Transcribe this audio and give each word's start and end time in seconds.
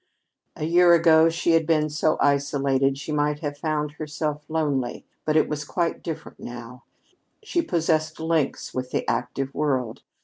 A 0.55 0.63
year 0.65 0.93
ago, 0.95 1.25
had 1.25 1.33
she 1.35 1.59
been 1.61 1.87
so 1.87 2.17
isolated, 2.19 2.97
she 2.97 3.11
might 3.11 3.41
have 3.41 3.55
found 3.55 3.91
herself 3.91 4.43
lonely, 4.49 5.05
but 5.25 5.37
it 5.37 5.47
was 5.47 5.63
quite 5.63 6.01
different 6.01 6.39
now. 6.39 6.83
She 7.43 7.61
possessed 7.61 8.19
links 8.19 8.73
with 8.73 8.89
the 8.89 9.07
active 9.07 9.53
world. 9.53 10.01